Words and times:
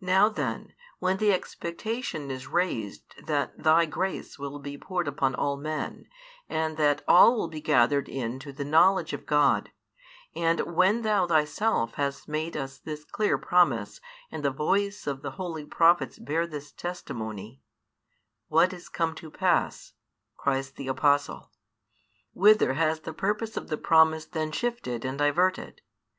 Now 0.00 0.30
then, 0.30 0.72
when 0.98 1.18
the 1.18 1.30
expectation 1.30 2.30
is 2.30 2.46
raised 2.46 3.26
that 3.26 3.62
Thy 3.62 3.84
grace 3.84 4.38
will 4.38 4.58
be 4.58 4.78
poured 4.78 5.06
upon 5.06 5.34
all 5.34 5.58
men 5.58 6.06
and 6.48 6.78
that 6.78 7.04
all 7.06 7.36
will 7.36 7.48
be 7.48 7.60
gathered 7.60 8.08
in 8.08 8.38
to 8.38 8.50
the 8.50 8.64
knowledge 8.64 9.12
of 9.12 9.26
God, 9.26 9.72
and 10.34 10.60
when 10.74 11.02
Thou 11.02 11.26
Thyself 11.26 11.96
hast 11.96 12.28
made 12.28 12.56
us 12.56 12.78
this 12.78 13.04
clear 13.04 13.36
promise 13.36 14.00
and 14.32 14.42
the 14.42 14.50
voice 14.50 15.06
of 15.06 15.20
the 15.20 15.32
holy 15.32 15.66
prophets 15.66 16.18
bears 16.18 16.48
this 16.48 16.72
testimony 16.72 17.60
What 18.48 18.72
is 18.72 18.88
come 18.88 19.14
to 19.16 19.30
pass? 19.30 19.92
cries 20.38 20.70
the 20.70 20.88
Apostle. 20.88 21.50
Whither 22.32 22.72
has 22.72 23.00
the 23.00 23.12
purpose 23.12 23.58
of 23.58 23.68
the 23.68 23.76
promise 23.76 24.24
then 24.24 24.50
shifted 24.50 25.04
and 25.04 25.18
diverted? 25.18 25.82